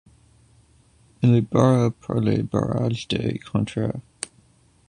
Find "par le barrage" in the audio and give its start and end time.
1.91-3.07